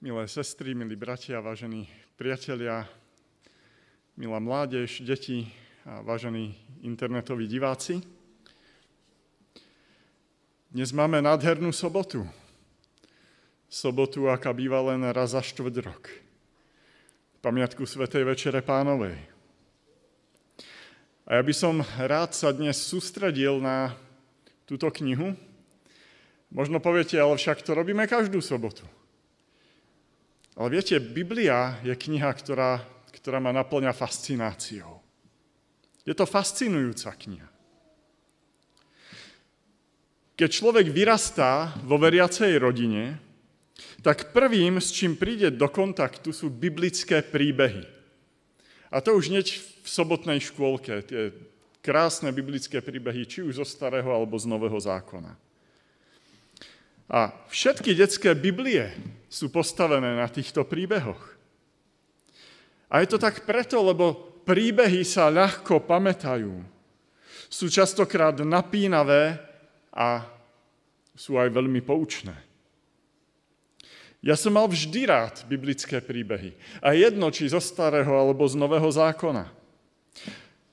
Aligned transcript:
Milé 0.00 0.24
sestry, 0.24 0.72
milí 0.72 0.96
bratia, 0.96 1.44
vážení 1.44 1.84
priatelia, 2.16 2.88
milá 4.16 4.40
mládež, 4.40 5.04
deti 5.04 5.44
a 5.84 6.00
vážení 6.00 6.56
internetoví 6.80 7.44
diváci. 7.44 8.00
Dnes 10.72 10.88
máme 10.96 11.20
nádhernú 11.20 11.68
sobotu. 11.68 12.24
Sobotu, 13.68 14.24
aká 14.32 14.56
býva 14.56 14.80
len 14.88 15.04
raz 15.12 15.36
za 15.36 15.44
štvrť 15.44 15.76
rok. 15.84 16.08
Pamiatku 17.44 17.84
Svetej 17.84 18.24
Večere 18.24 18.64
Pánovej. 18.64 19.20
A 21.28 21.36
ja 21.36 21.42
by 21.44 21.52
som 21.52 21.84
rád 22.00 22.32
sa 22.32 22.56
dnes 22.56 22.80
sústredil 22.80 23.60
na 23.60 23.92
túto 24.64 24.88
knihu. 24.88 25.36
Možno 26.48 26.80
poviete, 26.80 27.20
ale 27.20 27.36
však 27.36 27.60
to 27.60 27.76
robíme 27.76 28.08
každú 28.08 28.40
sobotu. 28.40 28.88
Ale 30.58 30.68
viete, 30.70 30.98
Biblia 30.98 31.78
je 31.86 31.94
kniha, 31.94 32.30
ktorá, 32.34 32.82
ktorá 33.14 33.38
ma 33.38 33.54
naplňa 33.54 33.94
fascináciou. 33.94 34.98
Je 36.02 36.14
to 36.16 36.26
fascinujúca 36.26 37.14
kniha. 37.14 37.48
Keď 40.34 40.50
človek 40.50 40.88
vyrastá 40.88 41.76
vo 41.84 42.00
veriacej 42.00 42.56
rodine, 42.56 43.20
tak 44.00 44.32
prvým, 44.32 44.80
s 44.80 44.88
čím 44.88 45.12
príde 45.12 45.52
do 45.52 45.68
kontaktu, 45.68 46.32
sú 46.32 46.48
biblické 46.48 47.20
príbehy. 47.20 47.84
A 48.88 49.04
to 49.04 49.14
už 49.14 49.28
hneď 49.28 49.52
v 49.60 49.86
sobotnej 49.86 50.40
škôlke, 50.40 51.04
tie 51.04 51.30
krásne 51.84 52.32
biblické 52.32 52.80
príbehy, 52.80 53.28
či 53.28 53.44
už 53.44 53.60
zo 53.60 53.66
starého 53.68 54.08
alebo 54.08 54.36
z 54.40 54.48
nového 54.48 54.76
zákona. 54.80 55.36
A 57.10 57.34
všetky 57.50 57.90
detské 57.98 58.38
Biblie 58.38 58.86
sú 59.26 59.50
postavené 59.50 60.14
na 60.14 60.30
týchto 60.30 60.62
príbehoch. 60.62 61.34
A 62.86 63.02
je 63.02 63.10
to 63.10 63.18
tak 63.18 63.42
preto, 63.42 63.82
lebo 63.82 64.14
príbehy 64.46 65.02
sa 65.02 65.26
ľahko 65.26 65.82
pamätajú. 65.82 66.54
Sú 67.50 67.66
častokrát 67.66 68.38
napínavé 68.46 69.42
a 69.90 70.22
sú 71.18 71.34
aj 71.34 71.50
veľmi 71.50 71.82
poučné. 71.82 72.34
Ja 74.22 74.38
som 74.38 74.54
mal 74.54 74.70
vždy 74.70 75.10
rád 75.10 75.42
biblické 75.50 75.98
príbehy. 75.98 76.54
A 76.78 76.94
jedno, 76.94 77.26
či 77.34 77.50
zo 77.50 77.58
starého 77.58 78.14
alebo 78.14 78.46
z 78.46 78.54
nového 78.54 78.86
zákona. 78.86 79.50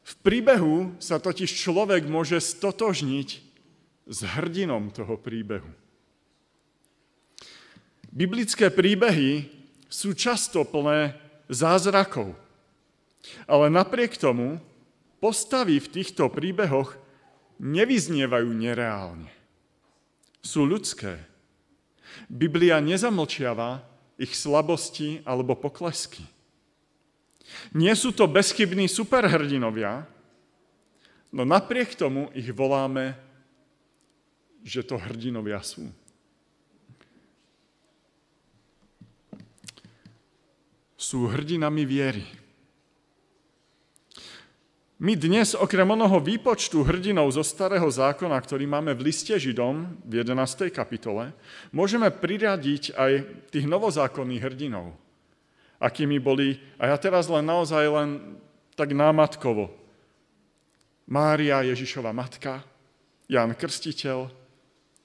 V 0.05 0.13
príbehu 0.21 0.93
sa 1.01 1.17
totiž 1.17 1.49
človek 1.49 2.05
môže 2.05 2.37
stotožniť 2.37 3.29
s 4.05 4.19
hrdinom 4.37 4.93
toho 4.93 5.17
príbehu. 5.17 5.86
Biblické 8.11 8.71
príbehy 8.71 9.49
sú 9.87 10.15
často 10.15 10.63
plné 10.67 11.15
zázrakov. 11.47 12.35
Ale 13.47 13.67
napriek 13.67 14.15
tomu 14.15 14.59
postavy 15.19 15.81
v 15.83 15.87
týchto 15.91 16.31
príbehoch 16.31 16.95
nevyznievajú 17.59 18.49
nereálne. 18.53 19.31
Sú 20.39 20.63
ľudské. 20.63 21.19
Biblia 22.31 22.79
nezamlčiava 22.79 23.83
ich 24.15 24.33
slabosti 24.33 25.21
alebo 25.27 25.57
poklesky. 25.57 26.23
Nie 27.71 27.95
sú 27.95 28.11
to 28.11 28.27
bezchybní 28.27 28.91
superhrdinovia, 28.91 30.03
no 31.31 31.47
napriek 31.47 31.95
tomu 31.95 32.27
ich 32.35 32.51
voláme, 32.51 33.15
že 34.67 34.83
to 34.83 34.99
hrdinovia 34.99 35.63
sú. 35.63 35.87
Sú 40.97 41.29
hrdinami 41.29 41.85
viery. 41.85 42.25
My 44.97 45.13
dnes, 45.13 45.53
okrem 45.53 45.85
onoho 45.85 46.17
výpočtu 46.17 46.81
hrdinov 46.81 47.29
zo 47.29 47.45
Starého 47.45 47.85
zákona, 47.85 48.33
ktorý 48.33 48.65
máme 48.65 48.97
v 48.97 49.13
liste 49.13 49.37
Židom 49.37 50.01
v 50.01 50.25
11. 50.25 50.73
kapitole, 50.73 51.37
môžeme 51.69 52.09
priradiť 52.09 52.97
aj 52.97 53.11
tých 53.53 53.69
novozákonných 53.69 54.41
hrdinov, 54.41 54.97
akými 55.77 56.17
boli, 56.17 56.57
a 56.81 56.89
ja 56.89 56.97
teraz 56.97 57.29
len 57.29 57.45
naozaj 57.45 57.85
len 57.85 58.09
tak 58.73 58.89
námatkovo, 58.97 59.69
Mária 61.07 61.61
Ježišova 61.61 62.09
matka, 62.09 62.65
Jan 63.29 63.53
Krstiteľ, 63.53 64.27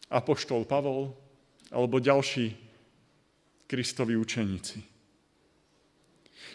Apoštol 0.09 0.65
Pavol 0.65 1.13
alebo 1.69 2.01
ďalší 2.01 2.57
Kristovi 3.69 4.17
učeníci. 4.17 4.92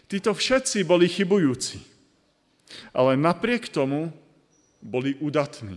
Títo 0.08 0.32
všetci 0.32 0.88
boli 0.88 1.12
chybujúci, 1.12 1.84
ale 2.96 3.20
napriek 3.20 3.68
tomu 3.68 4.16
boli 4.80 5.20
udatní. 5.20 5.76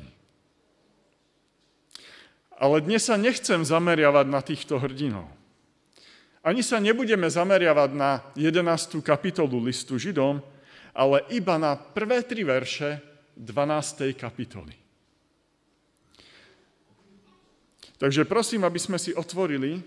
Ale 2.54 2.78
dnes 2.78 3.10
sa 3.10 3.18
nechcem 3.18 3.66
zameriavať 3.66 4.26
na 4.30 4.38
týchto 4.38 4.78
hrdinov. 4.78 5.26
Ani 6.46 6.62
sa 6.62 6.78
nebudeme 6.78 7.26
zameriavať 7.26 7.90
na 7.90 8.22
11. 8.38 9.02
kapitolu 9.02 9.58
listu 9.66 9.98
Židom, 9.98 10.38
ale 10.94 11.26
iba 11.34 11.58
na 11.58 11.74
prvé 11.74 12.22
tri 12.22 12.46
verše 12.46 13.02
12. 13.34 14.14
kapitoly. 14.14 14.78
Takže 17.98 18.24
prosím, 18.24 18.62
aby 18.62 18.78
sme 18.78 18.96
si 18.96 19.10
otvorili 19.10 19.82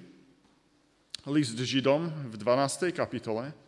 list 1.32 1.56
Židom 1.56 2.30
v 2.30 2.36
12. 2.36 2.92
kapitole 2.92 3.63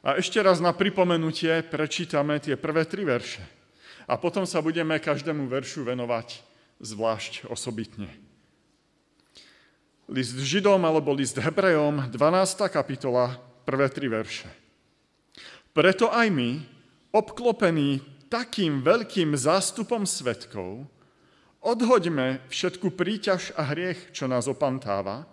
a 0.00 0.16
ešte 0.16 0.40
raz 0.40 0.64
na 0.64 0.72
pripomenutie 0.72 1.60
prečítame 1.68 2.40
tie 2.40 2.56
prvé 2.56 2.88
tri 2.88 3.04
verše. 3.04 3.44
A 4.08 4.16
potom 4.16 4.48
sa 4.48 4.64
budeme 4.64 4.96
každému 4.96 5.44
veršu 5.46 5.84
venovať 5.84 6.40
zvlášť 6.80 7.52
osobitne. 7.52 8.08
List 10.10 10.40
Židom 10.40 10.82
alebo 10.82 11.12
list 11.12 11.36
Hebrejom, 11.38 12.10
12. 12.10 12.16
kapitola, 12.72 13.38
prvé 13.68 13.86
tri 13.92 14.08
verše. 14.08 14.48
Preto 15.70 16.10
aj 16.10 16.26
my, 16.32 16.58
obklopení 17.14 18.02
takým 18.32 18.82
veľkým 18.82 19.36
zástupom 19.36 20.02
svetkov, 20.08 20.88
odhoďme 21.62 22.42
všetku 22.50 22.96
príťaž 22.96 23.54
a 23.54 23.68
hriech, 23.70 24.10
čo 24.16 24.26
nás 24.26 24.50
opantáva 24.50 25.28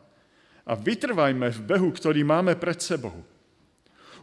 a 0.67 0.75
vytrvajme 0.75 1.49
v 1.55 1.59
behu, 1.63 1.89
ktorý 1.89 2.21
máme 2.27 2.59
pred 2.59 2.77
sebou 2.77 3.15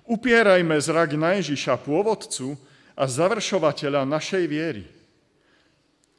Upierajme 0.05 0.77
zrak 0.85 1.17
na 1.17 1.41
Ježiša, 1.41 1.81
pôvodcu 1.81 2.61
a 2.93 3.09
završovateľa 3.09 4.05
našej 4.05 4.45
viery. 4.45 4.85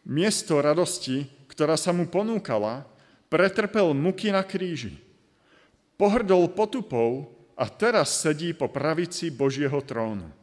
Miesto 0.01 0.57
radosti, 0.57 1.29
ktorá 1.45 1.77
sa 1.77 1.93
mu 1.93 2.09
ponúkala, 2.09 2.89
pretrpel 3.29 3.93
muky 3.93 4.33
na 4.33 4.41
kríži. 4.41 4.97
Pohrdol 6.01 6.49
potupou 6.49 7.29
a 7.53 7.69
teraz 7.69 8.25
sedí 8.25 8.57
po 8.57 8.65
pravici 8.73 9.29
Božieho 9.29 9.77
trónu. 9.85 10.33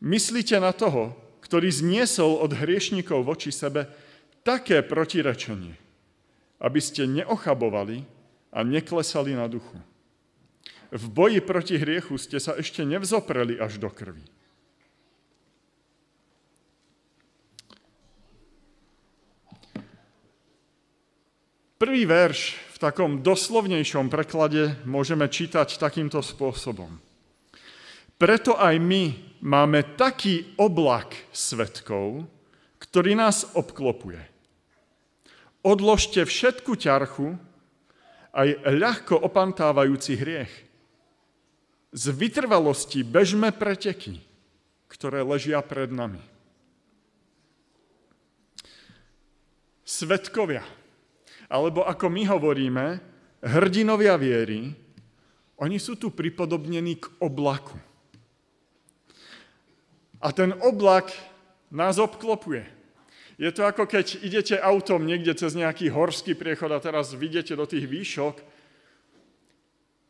Myslíte 0.00 0.56
na 0.56 0.72
toho, 0.72 1.12
ktorý 1.44 1.68
zniesol 1.68 2.40
od 2.40 2.56
hriešnikov 2.56 3.28
voči 3.28 3.52
sebe 3.52 3.92
také 4.40 4.80
protirečenie, 4.80 5.76
aby 6.64 6.80
ste 6.80 7.04
neochabovali 7.04 8.08
a 8.56 8.64
neklesali 8.64 9.36
na 9.36 9.44
duchu 9.52 9.76
v 10.90 11.04
boji 11.10 11.40
proti 11.42 11.76
hriechu 11.78 12.18
ste 12.18 12.38
sa 12.38 12.54
ešte 12.54 12.86
nevzopreli 12.86 13.58
až 13.58 13.78
do 13.82 13.90
krvi. 13.90 14.22
Prvý 21.76 22.08
verš 22.08 22.56
v 22.72 22.76
takom 22.80 23.20
doslovnejšom 23.20 24.08
preklade 24.08 24.80
môžeme 24.88 25.28
čítať 25.28 25.76
takýmto 25.76 26.24
spôsobom. 26.24 26.88
Preto 28.16 28.56
aj 28.56 28.80
my 28.80 29.12
máme 29.44 29.84
taký 29.92 30.56
oblak 30.56 31.12
svetkov, 31.36 32.24
ktorý 32.80 33.12
nás 33.12 33.44
obklopuje. 33.52 34.24
Odložte 35.60 36.24
všetku 36.24 36.80
ťarchu, 36.80 37.36
aj 38.32 38.48
ľahko 38.72 39.20
opantávajúci 39.20 40.16
hriech 40.16 40.65
z 41.96 42.12
vytrvalosti 42.12 43.00
bežme 43.00 43.48
preteky, 43.56 44.20
ktoré 44.92 45.24
ležia 45.24 45.64
pred 45.64 45.88
nami. 45.88 46.20
Svetkovia, 49.80 50.60
alebo 51.48 51.88
ako 51.88 52.12
my 52.12 52.22
hovoríme, 52.28 52.86
hrdinovia 53.40 54.20
viery, 54.20 54.76
oni 55.56 55.80
sú 55.80 55.96
tu 55.96 56.12
pripodobnení 56.12 57.00
k 57.00 57.08
oblaku. 57.16 57.80
A 60.20 60.28
ten 60.36 60.52
oblak 60.60 61.08
nás 61.72 61.96
obklopuje. 61.96 62.68
Je 63.40 63.48
to 63.52 63.64
ako 63.64 63.88
keď 63.88 64.20
idete 64.20 64.56
autom 64.60 65.04
niekde 65.04 65.32
cez 65.32 65.56
nejaký 65.56 65.88
horský 65.88 66.36
priechod 66.36 66.72
a 66.72 66.80
teraz 66.80 67.16
vidíte 67.16 67.56
do 67.56 67.64
tých 67.64 67.88
výšok 67.88 68.55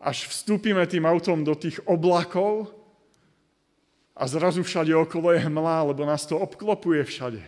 až 0.01 0.29
vstúpime 0.29 0.85
tým 0.85 1.09
autom 1.09 1.41
do 1.41 1.57
tých 1.57 1.81
oblakov 1.89 2.69
a 4.17 4.25
zrazu 4.29 4.65
všade 4.65 4.93
okolo 4.97 5.33
je 5.33 5.45
hmla, 5.45 5.93
lebo 5.93 6.05
nás 6.05 6.25
to 6.25 6.37
obklopuje 6.37 7.05
všade. 7.05 7.43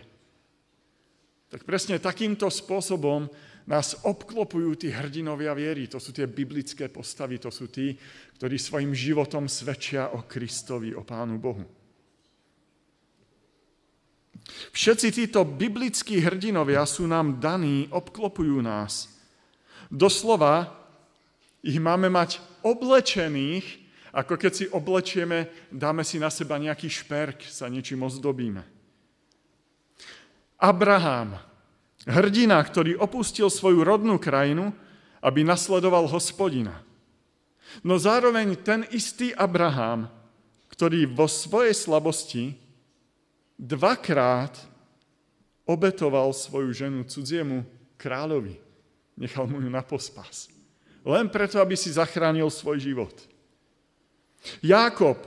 Tak 1.49 1.65
presne 1.65 1.97
takýmto 1.97 2.45
spôsobom 2.45 3.25
nás 3.65 3.97
obklopujú 4.01 4.77
tí 4.77 4.89
hrdinovia 4.89 5.53
viery. 5.53 5.85
To 5.89 6.01
sú 6.01 6.09
tie 6.09 6.25
biblické 6.25 6.89
postavy, 6.89 7.37
to 7.37 7.53
sú 7.53 7.69
tí, 7.69 7.93
ktorí 8.37 8.57
svojim 8.57 8.93
životom 8.93 9.45
svedčia 9.45 10.13
o 10.13 10.25
Kristovi, 10.25 10.93
o 10.93 11.05
Pánu 11.05 11.37
Bohu. 11.37 11.65
Všetci 14.73 15.13
títo 15.13 15.45
biblickí 15.45 16.17
hrdinovia 16.17 16.81
sú 16.89 17.05
nám 17.05 17.37
daní, 17.37 17.85
obklopujú 17.93 18.61
nás. 18.65 19.09
Doslova 19.89 20.78
ich 21.63 21.77
máme 21.79 22.07
mať 22.07 22.39
oblečených, 22.63 23.65
ako 24.09 24.33
keď 24.39 24.51
si 24.51 24.65
oblečieme, 24.69 25.69
dáme 25.69 26.01
si 26.01 26.17
na 26.17 26.33
seba 26.33 26.57
nejaký 26.57 26.89
šperk, 26.89 27.45
sa 27.45 27.69
niečím 27.69 28.01
ozdobíme. 28.01 28.65
Abraham, 30.59 31.39
Hrdina, 32.09 32.57
ktorý 32.59 32.97
opustil 32.97 33.47
svoju 33.47 33.85
rodnú 33.85 34.17
krajinu, 34.17 34.73
aby 35.19 35.43
nasledoval 35.43 36.07
hospodina. 36.07 36.81
No 37.85 38.01
zároveň 38.01 38.57
ten 38.59 38.87
istý 38.89 39.35
Abraham, 39.35 40.09
ktorý 40.73 41.05
vo 41.05 41.29
svojej 41.29 41.75
slabosti 41.75 42.57
dvakrát 43.59 44.57
obetoval 45.67 46.33
svoju 46.33 46.73
ženu 46.73 47.05
cudziemu 47.05 47.61
kráľovi. 47.99 48.57
Nechal 49.19 49.45
mu 49.45 49.61
ju 49.61 49.69
na 49.69 49.83
pospas. 49.83 50.58
Len 51.09 51.25
preto, 51.25 51.57
aby 51.57 51.73
si 51.73 51.89
zachránil 51.89 52.53
svoj 52.53 52.77
život. 52.77 53.15
Jákob, 54.61 55.17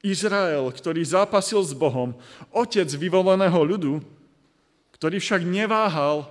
Izrael, 0.00 0.64
ktorý 0.72 1.04
zápasil 1.04 1.60
s 1.60 1.76
Bohom, 1.76 2.16
otec 2.48 2.88
vyvoleného 2.88 3.60
ľudu, 3.60 4.00
ktorý 4.96 5.20
však 5.20 5.44
neváhal 5.44 6.24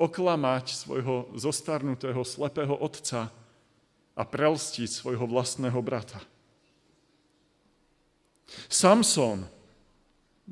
oklamať 0.00 0.72
svojho 0.72 1.28
zostarnutého 1.36 2.24
slepého 2.24 2.72
otca 2.72 3.28
a 4.16 4.22
prelstiť 4.24 4.88
svojho 4.88 5.28
vlastného 5.28 5.76
brata. 5.84 6.16
Samson, 8.72 9.44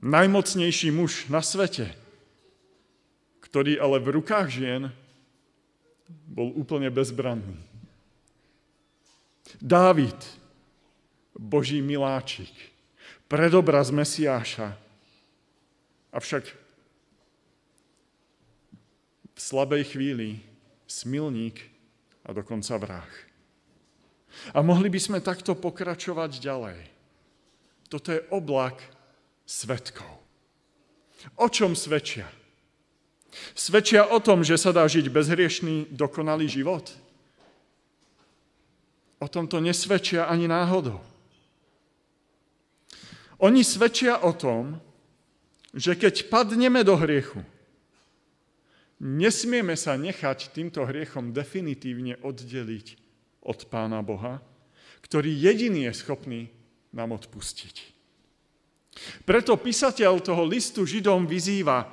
najmocnejší 0.05 0.93
muž 0.93 1.33
na 1.33 1.41
svete, 1.41 1.89
ktorý 3.41 3.81
ale 3.81 4.03
v 4.03 4.21
rukách 4.21 4.49
žien 4.51 4.83
bol 6.09 6.53
úplne 6.55 6.91
bezbranný. 6.93 7.57
Dávid, 9.61 10.17
Boží 11.35 11.83
miláčik, 11.83 12.53
predobraz 13.27 13.91
Mesiáša, 13.91 14.77
avšak 16.15 16.45
v 19.35 19.39
slabej 19.39 19.83
chvíli 19.91 20.39
smilník 20.87 21.59
a 22.23 22.31
dokonca 22.31 22.79
vrah. 22.79 23.13
A 24.55 24.63
mohli 24.63 24.91
by 24.91 25.01
sme 25.01 25.19
takto 25.23 25.55
pokračovať 25.55 26.43
ďalej. 26.43 26.79
Toto 27.87 28.11
je 28.11 28.21
oblak 28.35 28.83
svetkov. 29.47 30.11
O 31.39 31.47
čom 31.47 31.79
svedčia? 31.79 32.27
Svedčia 33.55 34.07
o 34.07 34.19
tom, 34.23 34.47
že 34.47 34.55
sa 34.55 34.71
dá 34.71 34.87
žiť 34.87 35.11
bezhriešný, 35.11 35.91
dokonalý 35.91 36.47
život? 36.47 36.91
O 39.19 39.27
tom 39.27 39.49
to 39.49 39.59
nesvedčia 39.59 40.29
ani 40.29 40.47
náhodou. 40.47 41.01
Oni 43.43 43.67
svedčia 43.67 44.23
o 44.23 44.31
tom, 44.31 44.79
že 45.75 45.99
keď 45.99 46.31
padneme 46.31 46.87
do 46.87 46.95
hriechu, 46.95 47.43
Nesmieme 49.05 49.75
sa 49.75 49.99
nechať 49.99 50.55
týmto 50.55 50.87
hriechom 50.87 51.35
definitívne 51.35 52.17
oddeliť 52.23 52.97
od 53.45 53.67
Pána 53.67 54.01
Boha, 54.01 54.39
ktorý 55.05 55.29
jediný 55.29 55.91
je 55.91 55.95
schopný 55.99 56.43
nám 56.95 57.13
odpustiť. 57.19 57.93
Preto 59.27 59.59
písateľ 59.59 60.23
toho 60.23 60.47
listu 60.49 60.87
Židom 60.87 61.27
vyzýva, 61.27 61.91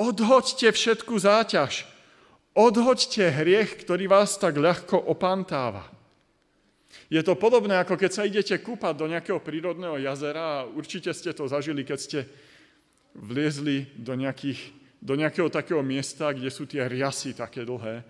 odhoďte 0.00 0.72
všetku 0.72 1.12
záťaž, 1.20 1.84
odhoďte 2.56 3.28
hriech, 3.36 3.84
ktorý 3.84 4.08
vás 4.08 4.40
tak 4.40 4.56
ľahko 4.56 4.96
opantáva. 4.96 5.84
Je 7.12 7.20
to 7.20 7.36
podobné, 7.36 7.76
ako 7.76 8.00
keď 8.00 8.10
sa 8.10 8.24
idete 8.24 8.56
kúpať 8.64 8.96
do 8.96 9.06
nejakého 9.06 9.38
prírodného 9.44 10.00
jazera 10.00 10.64
a 10.64 10.66
určite 10.66 11.12
ste 11.12 11.36
to 11.36 11.44
zažili, 11.44 11.84
keď 11.84 11.98
ste 12.00 12.20
vliezli 13.12 13.92
do 13.98 14.16
nejakých 14.16 14.80
do 15.00 15.16
nejakého 15.16 15.48
takého 15.48 15.80
miesta, 15.80 16.28
kde 16.36 16.52
sú 16.52 16.68
tie 16.68 16.84
riasy 16.84 17.32
také 17.32 17.64
dlhé. 17.64 18.04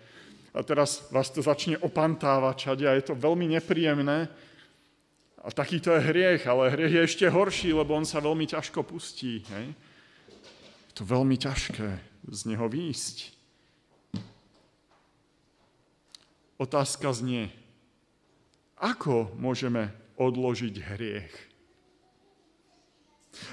A 0.50 0.58
teraz 0.66 1.06
vás 1.14 1.30
to 1.30 1.38
začne 1.38 1.78
opantávať 1.78 2.54
čade 2.66 2.84
a 2.84 2.98
je 2.98 3.06
to 3.06 3.14
veľmi 3.14 3.46
nepríjemné. 3.54 4.26
A 5.40 5.48
takýto 5.54 5.94
je 5.94 6.02
hriech, 6.10 6.42
ale 6.50 6.74
hriech 6.74 6.94
je 6.98 7.02
ešte 7.06 7.26
horší, 7.30 7.70
lebo 7.70 7.94
on 7.94 8.02
sa 8.02 8.18
veľmi 8.18 8.44
ťažko 8.50 8.82
pustí. 8.82 9.46
Hej? 9.46 9.66
To 11.00 11.08
veľmi 11.08 11.40
ťažké 11.40 11.96
z 12.28 12.40
neho 12.44 12.68
výjsť. 12.68 13.32
Otázka 16.60 17.08
znie, 17.16 17.48
ako 18.76 19.32
môžeme 19.40 19.96
odložiť 20.20 20.76
hriech? 20.76 21.32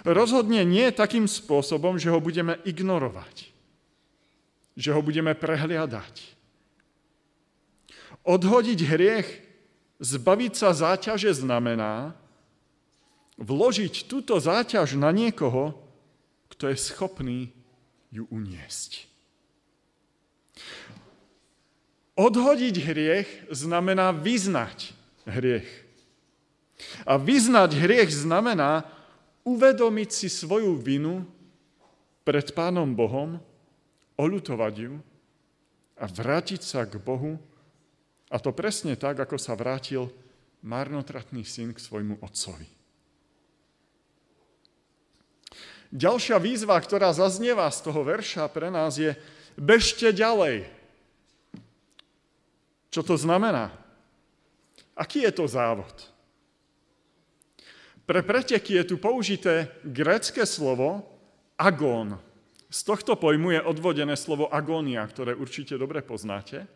Rozhodne 0.04 0.68
nie 0.68 0.92
takým 0.92 1.24
spôsobom, 1.24 1.96
že 1.96 2.12
ho 2.12 2.20
budeme 2.20 2.60
ignorovať, 2.68 3.48
že 4.76 4.92
ho 4.92 5.00
budeme 5.00 5.32
prehliadať. 5.32 6.36
Odhodiť 8.28 8.80
hriech, 8.92 9.28
zbaviť 10.04 10.52
sa 10.52 10.76
záťaže 10.76 11.32
znamená 11.32 12.12
vložiť 13.40 14.04
túto 14.12 14.36
záťaž 14.36 15.00
na 15.00 15.16
niekoho, 15.16 15.87
kto 16.58 16.74
je 16.74 16.78
schopný 16.78 17.54
ju 18.10 18.26
uniesť. 18.34 19.06
Odhodiť 22.18 22.76
hriech 22.82 23.30
znamená 23.54 24.10
vyznať 24.10 24.98
hriech. 25.30 25.70
A 27.06 27.22
vyznať 27.22 27.78
hriech 27.78 28.10
znamená 28.10 28.90
uvedomiť 29.46 30.10
si 30.10 30.28
svoju 30.34 30.74
vinu 30.82 31.30
pred 32.26 32.50
Pánom 32.58 32.90
Bohom, 32.90 33.38
olutovať 34.18 34.74
ju 34.82 34.94
a 36.02 36.10
vrátiť 36.10 36.62
sa 36.66 36.90
k 36.90 36.98
Bohu, 36.98 37.38
a 38.28 38.36
to 38.42 38.52
presne 38.52 38.98
tak, 39.00 39.22
ako 39.24 39.40
sa 39.40 39.56
vrátil 39.56 40.12
marnotratný 40.66 41.48
syn 41.48 41.72
k 41.72 41.80
svojmu 41.80 42.20
otcovi. 42.20 42.77
Ďalšia 45.92 46.36
výzva, 46.40 46.76
ktorá 46.80 47.16
zaznieva 47.16 47.68
z 47.72 47.80
toho 47.80 48.04
verša 48.04 48.52
pre 48.52 48.68
nás 48.68 49.00
je 49.00 49.16
bežte 49.56 50.12
ďalej. 50.12 50.68
Čo 52.92 53.02
to 53.04 53.16
znamená? 53.16 53.72
Aký 54.98 55.24
je 55.24 55.32
to 55.32 55.46
závod? 55.48 55.94
Pre 58.08 58.24
preteky 58.24 58.80
je 58.82 58.84
tu 58.88 58.96
použité 58.96 59.68
grécké 59.84 60.48
slovo 60.48 61.04
agón. 61.60 62.16
Z 62.68 62.84
tohto 62.84 63.16
pojmu 63.16 63.56
je 63.56 63.62
odvodené 63.64 64.16
slovo 64.16 64.48
agónia, 64.48 65.04
ktoré 65.08 65.36
určite 65.36 65.76
dobre 65.80 66.04
poznáte. 66.04 66.68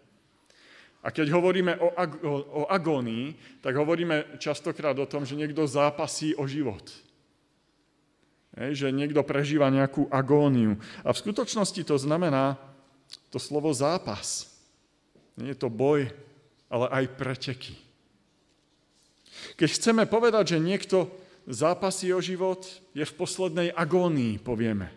A 1.01 1.09
keď 1.09 1.33
hovoríme 1.33 1.81
o, 1.81 1.89
ag- 1.97 2.21
o 2.29 2.69
agónii, 2.69 3.59
tak 3.63 3.73
hovoríme 3.73 4.37
častokrát 4.37 4.93
o 4.99 5.09
tom, 5.09 5.25
že 5.25 5.39
niekto 5.39 5.65
zápasí 5.65 6.37
o 6.37 6.45
život. 6.45 6.85
Že 8.51 8.91
niekto 8.91 9.23
prežíva 9.23 9.71
nejakú 9.71 10.11
agóniu. 10.11 10.75
A 11.07 11.15
v 11.15 11.21
skutočnosti 11.23 11.81
to 11.87 11.95
znamená 11.95 12.59
to 13.31 13.39
slovo 13.39 13.71
zápas. 13.71 14.51
Nie 15.39 15.55
je 15.55 15.63
to 15.63 15.71
boj, 15.71 16.11
ale 16.67 16.85
aj 16.91 17.15
preteky. 17.15 17.75
Keď 19.55 19.69
chceme 19.71 20.03
povedať, 20.03 20.55
že 20.55 20.63
niekto 20.63 21.07
zápasí 21.47 22.11
o 22.11 22.19
život, 22.19 22.67
je 22.91 23.07
v 23.07 23.17
poslednej 23.17 23.69
agónii, 23.71 24.37
povieme. 24.43 24.91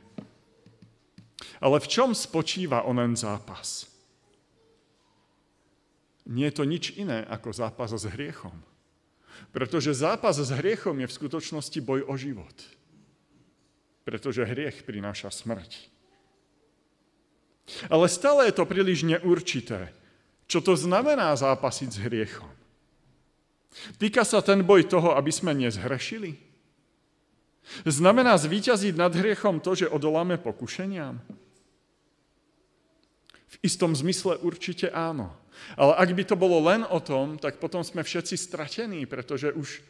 Ale 1.62 1.80
v 1.80 1.88
čom 1.88 2.10
spočíva 2.12 2.84
onen 2.84 3.14
zápas? 3.16 3.88
Nie 6.24 6.48
je 6.50 6.56
to 6.56 6.64
nič 6.64 6.96
iné 6.96 7.24
ako 7.28 7.52
zápas 7.52 7.92
s 7.92 8.04
hriechom. 8.08 8.56
Pretože 9.52 9.92
zápas 9.94 10.40
s 10.40 10.50
hriechom 10.50 10.96
je 11.04 11.08
v 11.08 11.16
skutočnosti 11.16 11.78
boj 11.84 12.00
o 12.08 12.14
život. 12.16 12.54
Pretože 14.04 14.44
hriech 14.44 14.84
prináša 14.84 15.32
smrť. 15.32 15.90
Ale 17.88 18.06
stále 18.12 18.52
je 18.52 18.54
to 18.54 18.68
príliš 18.68 19.08
neurčité. 19.08 19.88
Čo 20.44 20.60
to 20.60 20.76
znamená 20.76 21.32
zápasiť 21.32 21.88
s 21.88 21.98
hriechom? 22.04 22.52
Týka 23.96 24.22
sa 24.22 24.44
ten 24.44 24.60
boj 24.62 24.86
toho, 24.86 25.16
aby 25.16 25.32
sme 25.32 25.56
nezhrešili? 25.56 26.36
Znamená 27.88 28.36
zvíťaziť 28.36 28.94
nad 28.94 29.10
hriechom 29.16 29.58
to, 29.58 29.72
že 29.72 29.90
odoláme 29.90 30.36
pokušeniam? 30.36 31.16
V 33.48 33.56
istom 33.64 33.96
zmysle 33.96 34.36
určite 34.44 34.92
áno. 34.92 35.32
Ale 35.80 35.96
ak 35.96 36.10
by 36.12 36.24
to 36.28 36.36
bolo 36.36 36.60
len 36.60 36.84
o 36.84 37.00
tom, 37.00 37.40
tak 37.40 37.56
potom 37.56 37.80
sme 37.80 38.04
všetci 38.04 38.36
stratení, 38.36 39.08
pretože 39.08 39.54
už 39.54 39.80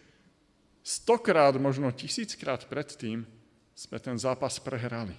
stokrát, 0.86 1.56
možno 1.58 1.90
tisíckrát 1.90 2.62
predtým 2.70 3.26
sme 3.74 3.98
ten 3.98 4.14
zápas 4.14 4.62
prehrali. 4.62 5.14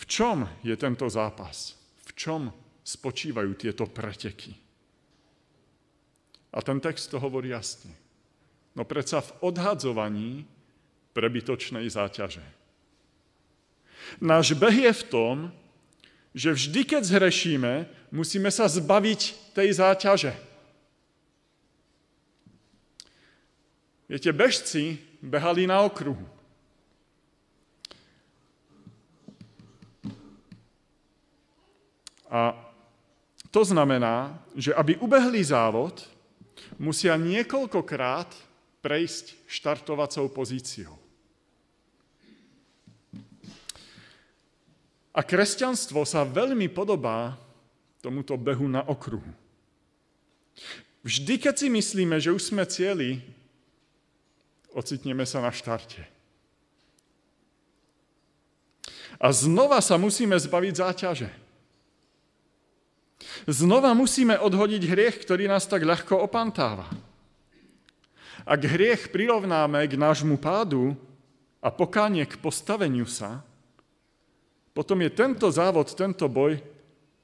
V 0.00 0.04
čom 0.08 0.44
je 0.60 0.76
tento 0.76 1.08
zápas? 1.08 1.76
V 2.04 2.10
čom 2.12 2.52
spočívajú 2.84 3.52
tieto 3.56 3.88
preteky? 3.88 4.52
A 6.54 6.58
ten 6.60 6.80
text 6.80 7.08
to 7.08 7.16
hovorí 7.20 7.52
jasne. 7.52 7.92
No 8.76 8.84
predsa 8.84 9.24
v 9.24 9.32
odhadzovaní 9.52 10.44
prebytočnej 11.16 11.86
záťaže. 11.88 12.44
Náš 14.20 14.52
beh 14.52 14.90
je 14.90 14.92
v 14.92 15.04
tom, 15.08 15.36
že 16.34 16.50
vždy, 16.50 16.80
keď 16.84 17.02
zhrešíme, 17.06 17.72
musíme 18.10 18.50
sa 18.50 18.66
zbaviť 18.66 19.54
tej 19.54 19.68
záťaže. 19.78 20.34
Viete, 24.14 24.30
bežci 24.30 24.94
behali 25.18 25.66
na 25.66 25.82
okruhu. 25.82 26.22
A 32.30 32.54
to 33.50 33.66
znamená, 33.66 34.38
že 34.54 34.70
aby 34.70 34.94
ubehli 35.02 35.42
závod, 35.42 36.06
musia 36.78 37.18
niekoľkokrát 37.18 38.30
prejsť 38.78 39.34
štartovacou 39.50 40.30
pozíciou. 40.30 40.94
A 45.10 45.26
kresťanstvo 45.26 46.06
sa 46.06 46.22
veľmi 46.22 46.70
podobá 46.70 47.34
tomuto 47.98 48.38
behu 48.38 48.70
na 48.70 48.86
okruhu. 48.86 49.34
Vždy, 51.02 51.34
keď 51.50 51.54
si 51.58 51.66
myslíme, 51.66 52.22
že 52.22 52.30
už 52.30 52.54
sme 52.54 52.62
cieli, 52.62 53.42
ocitneme 54.74 55.22
sa 55.24 55.40
na 55.40 55.54
štarte. 55.54 56.02
A 59.22 59.30
znova 59.30 59.78
sa 59.78 59.94
musíme 59.94 60.34
zbaviť 60.34 60.74
záťaže. 60.74 61.30
Znova 63.46 63.94
musíme 63.94 64.36
odhodiť 64.36 64.82
hriech, 64.84 65.16
ktorý 65.22 65.48
nás 65.48 65.64
tak 65.70 65.86
ľahko 65.86 66.18
opantáva. 66.18 66.90
Ak 68.44 68.60
hriech 68.60 69.08
prirovnáme 69.08 69.88
k 69.88 69.94
nášmu 69.96 70.36
pádu 70.36 70.92
a 71.64 71.72
pokánie 71.72 72.28
k 72.28 72.36
postaveniu 72.36 73.08
sa, 73.08 73.40
potom 74.76 75.00
je 75.00 75.10
tento 75.14 75.48
závod, 75.48 75.88
tento 75.94 76.26
boj 76.28 76.60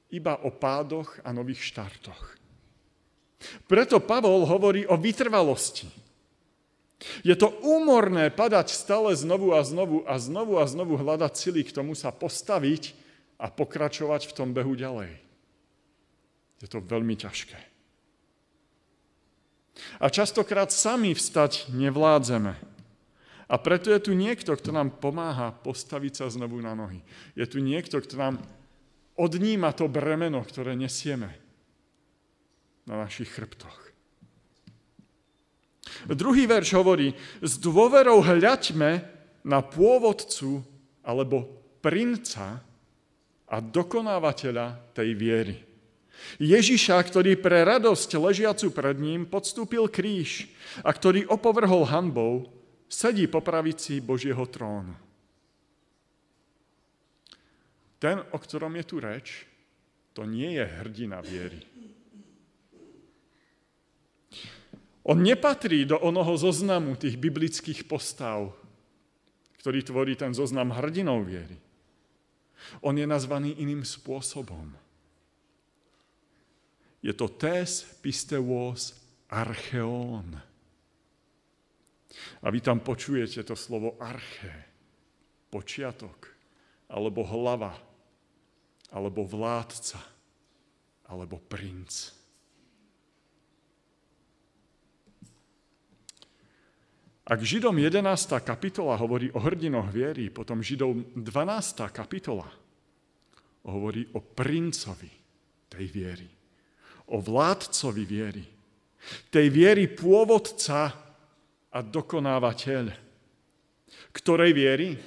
iba 0.09 0.39
o 0.41 0.49
pádoch 0.49 1.19
a 1.21 1.29
nových 1.35 1.61
štartoch. 1.69 2.39
Preto 3.67 3.99
Pavol 4.01 4.47
hovorí 4.47 4.87
o 4.87 4.95
vytrvalosti. 4.97 6.00
Je 7.25 7.33
to 7.33 7.49
úmorné 7.65 8.29
padať 8.29 8.69
stále 8.73 9.13
znovu 9.17 9.57
a 9.57 9.65
znovu 9.65 10.05
a 10.05 10.15
znovu 10.21 10.61
a 10.61 10.65
znovu 10.69 11.01
hľadať 11.01 11.33
sily 11.33 11.61
k 11.65 11.73
tomu 11.73 11.97
sa 11.97 12.13
postaviť 12.13 12.93
a 13.41 13.49
pokračovať 13.49 14.29
v 14.29 14.35
tom 14.37 14.53
behu 14.53 14.77
ďalej. 14.77 15.17
Je 16.61 16.67
to 16.69 16.77
veľmi 16.77 17.17
ťažké. 17.17 17.57
A 19.97 20.05
častokrát 20.13 20.69
sami 20.69 21.17
vstať 21.17 21.73
nevládzeme. 21.73 22.53
A 23.51 23.55
preto 23.59 23.91
je 23.91 23.99
tu 23.99 24.11
niekto, 24.15 24.55
kto 24.55 24.69
nám 24.71 25.01
pomáha 25.01 25.51
postaviť 25.51 26.23
sa 26.23 26.25
znovu 26.31 26.61
na 26.63 26.71
nohy. 26.77 27.03
Je 27.35 27.43
tu 27.49 27.59
niekto, 27.59 27.99
kto 27.99 28.15
nám 28.15 28.35
odníma 29.19 29.75
to 29.75 29.91
bremeno, 29.91 30.39
ktoré 30.45 30.77
nesieme 30.77 31.35
na 32.87 33.03
našich 33.03 33.27
chrbtoch. 33.27 33.90
Druhý 36.07 36.47
verš 36.47 36.75
hovorí, 36.77 37.13
s 37.39 37.57
dôverou 37.57 38.21
hľaďme 38.23 39.01
na 39.45 39.59
pôvodcu 39.65 40.61
alebo 41.01 41.49
princa 41.81 42.61
a 43.51 43.57
dokonávateľa 43.59 44.95
tej 44.95 45.09
viery. 45.17 45.57
Ježiša, 46.37 47.01
ktorý 47.01 47.35
pre 47.41 47.65
radosť 47.65 48.09
ležiacu 48.15 48.69
pred 48.69 48.97
ním 49.01 49.25
podstúpil 49.25 49.89
kríž 49.89 50.47
a 50.85 50.93
ktorý 50.93 51.25
opovrhol 51.25 51.89
hanbou, 51.89 52.45
sedí 52.85 53.25
po 53.25 53.41
pravici 53.41 53.99
Božieho 53.99 54.45
trónu. 54.45 54.93
Ten, 58.01 58.21
o 58.33 58.37
ktorom 58.37 58.73
je 58.81 58.85
tu 58.85 58.97
reč, 58.97 59.45
to 60.11 60.25
nie 60.25 60.57
je 60.57 60.65
hrdina 60.65 61.21
viery. 61.21 61.61
On 65.01 65.17
nepatrí 65.17 65.89
do 65.89 65.97
onoho 65.97 66.37
zoznamu 66.37 66.93
tých 66.93 67.17
biblických 67.17 67.89
postav, 67.89 68.53
ktorý 69.57 69.81
tvorí 69.81 70.13
ten 70.13 70.33
zoznam 70.33 70.69
hrdinov 70.73 71.25
viery. 71.25 71.57
On 72.85 72.93
je 72.93 73.09
nazvaný 73.09 73.57
iným 73.57 73.81
spôsobom. 73.81 74.69
Je 77.01 77.09
to 77.17 77.33
tes 77.33 77.81
pistevos 78.05 78.93
archeón. 79.25 80.37
A 82.45 82.47
vy 82.53 82.61
tam 82.61 82.77
počujete 82.77 83.41
to 83.41 83.57
slovo 83.57 83.97
arché, 83.97 84.53
počiatok, 85.49 86.29
alebo 86.93 87.25
hlava, 87.25 87.73
alebo 88.93 89.25
vládca, 89.25 89.97
alebo 91.09 91.41
princ. 91.41 92.20
Ak 97.31 97.39
Židom 97.39 97.79
11. 97.79 98.03
kapitola 98.43 98.99
hovorí 98.99 99.31
o 99.31 99.39
hrdinoch 99.39 99.87
viery, 99.87 100.27
potom 100.27 100.59
Židom 100.59 101.15
12. 101.15 101.79
kapitola 101.87 102.43
hovorí 103.63 104.03
o 104.11 104.19
princovi 104.19 105.07
tej 105.71 105.85
viery, 105.87 106.27
o 107.15 107.23
vládcovi 107.23 108.03
viery, 108.03 108.43
tej 109.31 109.47
viery 109.47 109.87
pôvodca 109.87 110.91
a 111.71 111.79
dokonávateľ. 111.79 112.91
Ktorej 114.11 114.51
viery? 114.51 114.99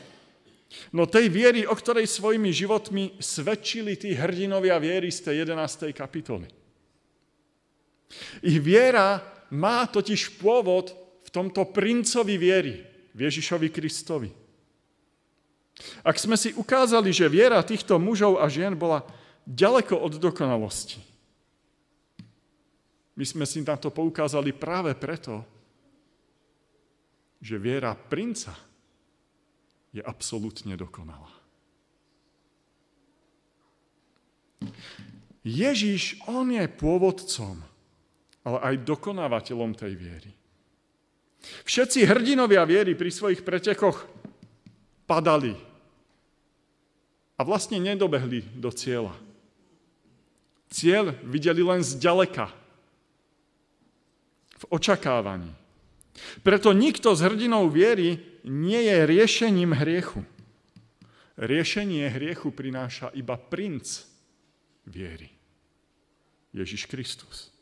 No 0.97 1.05
tej 1.05 1.29
viery, 1.29 1.69
o 1.69 1.77
ktorej 1.77 2.09
svojimi 2.09 2.49
životmi 2.57 3.21
svedčili 3.21 4.01
tí 4.01 4.17
hrdinovia 4.17 4.81
viery 4.81 5.13
z 5.13 5.29
tej 5.29 5.45
11. 5.45 5.93
kapitoly. 5.93 6.49
Ich 8.41 8.65
viera 8.65 9.21
má 9.53 9.85
totiž 9.85 10.41
pôvod 10.41 11.04
tomto 11.35 11.67
princovi 11.75 12.39
viery, 12.39 12.75
Ježišovi 13.11 13.69
Kristovi. 13.75 14.31
Ak 16.07 16.15
sme 16.23 16.39
si 16.39 16.55
ukázali, 16.55 17.11
že 17.11 17.27
viera 17.27 17.59
týchto 17.67 17.99
mužov 17.99 18.39
a 18.39 18.47
žien 18.47 18.79
bola 18.79 19.03
ďaleko 19.43 19.99
od 19.99 20.23
dokonalosti, 20.23 21.03
my 23.15 23.25
sme 23.27 23.47
si 23.47 23.63
na 23.63 23.75
to 23.75 23.91
poukázali 23.91 24.55
práve 24.55 24.95
preto, 24.95 25.43
že 27.43 27.59
viera 27.59 27.95
princa 27.95 28.55
je 29.95 30.03
absolútne 30.03 30.75
dokonalá. 30.75 31.31
Ježíš, 35.45 36.19
on 36.25 36.49
je 36.51 36.65
pôvodcom, 36.67 37.61
ale 38.49 38.59
aj 38.65 38.75
dokonávateľom 38.89 39.77
tej 39.77 39.93
viery. 39.95 40.33
Všetci 41.65 42.05
hrdinovia 42.09 42.65
viery 42.69 42.93
pri 42.99 43.11
svojich 43.13 43.45
pretekoch 43.47 44.05
padali 45.05 45.55
a 47.35 47.41
vlastne 47.43 47.81
nedobehli 47.81 48.57
do 48.59 48.71
cieľa. 48.71 49.15
Cieľ 50.75 51.15
videli 51.23 51.63
len 51.63 51.87
zďaleka, 51.87 52.51
v 54.65 54.65
očakávaní. 54.73 55.53
Preto 56.41 56.73
nikto 56.73 57.13
z 57.13 57.21
hrdinou 57.29 57.69
viery 57.69 58.23
nie 58.47 58.81
je 58.81 59.05
riešením 59.05 59.77
hriechu. 59.77 60.25
Riešenie 61.35 62.09
hriechu 62.09 62.55
prináša 62.55 63.11
iba 63.13 63.35
princ 63.35 64.07
viery. 64.87 65.29
Ježiš 66.55 66.87
Kristus. 66.87 67.54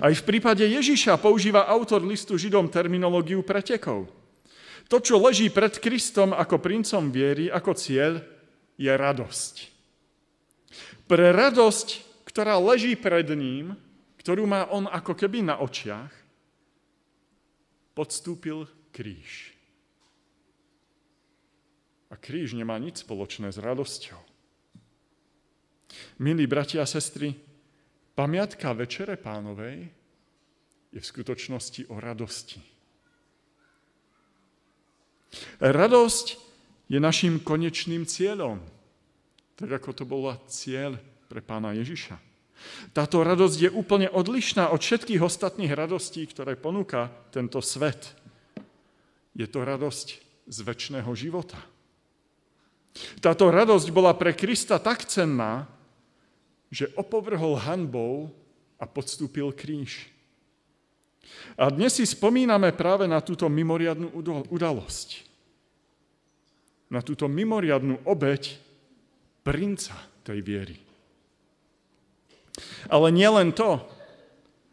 Aj 0.00 0.12
v 0.12 0.26
prípade 0.26 0.62
Ježiša 0.64 1.16
používa 1.16 1.64
autor 1.64 2.04
listu 2.04 2.36
Židom 2.36 2.68
terminológiu 2.68 3.40
pretekov. 3.40 4.08
To, 4.92 4.96
čo 5.00 5.16
leží 5.16 5.48
pred 5.48 5.72
Kristom 5.80 6.36
ako 6.36 6.60
princom 6.60 7.08
viery, 7.08 7.48
ako 7.48 7.72
cieľ, 7.72 8.20
je 8.76 8.92
radosť. 8.92 9.54
Pre 11.08 11.26
radosť, 11.32 11.88
ktorá 12.28 12.60
leží 12.60 12.96
pred 12.96 13.24
ním, 13.32 13.76
ktorú 14.20 14.44
má 14.44 14.68
on 14.68 14.88
ako 14.88 15.16
keby 15.16 15.44
na 15.44 15.60
očiach, 15.60 16.12
podstúpil 17.96 18.68
kríž. 18.92 19.52
A 22.12 22.14
kríž 22.20 22.52
nemá 22.52 22.76
nič 22.76 23.00
spoločné 23.00 23.48
s 23.48 23.56
radosťou. 23.56 24.20
Milí 26.20 26.44
bratia 26.48 26.84
a 26.84 26.88
sestry, 26.88 27.36
pamiatka 28.14 28.72
Večere 28.72 29.16
pánovej 29.16 29.88
je 30.92 31.00
v 31.00 31.06
skutočnosti 31.06 31.88
o 31.88 31.96
radosti. 31.96 32.60
Radosť 35.64 36.26
je 36.92 36.98
našim 37.00 37.40
konečným 37.40 38.04
cieľom, 38.04 38.60
tak 39.56 39.72
ako 39.72 39.90
to 39.96 40.04
bola 40.04 40.36
cieľ 40.44 41.00
pre 41.32 41.40
pána 41.40 41.72
Ježiša. 41.72 42.20
Táto 42.92 43.24
radosť 43.24 43.58
je 43.58 43.70
úplne 43.72 44.06
odlišná 44.12 44.70
od 44.70 44.78
všetkých 44.84 45.24
ostatných 45.24 45.72
radostí, 45.72 46.22
ktoré 46.28 46.54
ponúka 46.54 47.10
tento 47.32 47.58
svet. 47.64 48.14
Je 49.32 49.48
to 49.48 49.64
radosť 49.64 50.08
z 50.46 50.58
väčšného 50.60 51.08
života. 51.16 51.58
Táto 53.24 53.48
radosť 53.48 53.88
bola 53.88 54.12
pre 54.12 54.36
Krista 54.36 54.76
tak 54.76 55.08
cenná, 55.08 55.64
že 56.72 56.88
opovrhol 56.96 57.60
hanbou 57.60 58.32
a 58.80 58.88
podstúpil 58.88 59.52
kríž. 59.52 60.08
A 61.60 61.68
dnes 61.68 62.00
si 62.00 62.08
spomíname 62.08 62.72
práve 62.72 63.04
na 63.04 63.20
túto 63.20 63.44
mimoriadnú 63.46 64.08
udalosť. 64.48 65.28
Na 66.88 67.04
túto 67.04 67.28
mimoriadnú 67.28 68.00
obeď 68.08 68.56
princa 69.44 69.94
tej 70.24 70.40
viery. 70.40 70.76
Ale 72.88 73.12
nielen 73.12 73.52
to, 73.52 73.80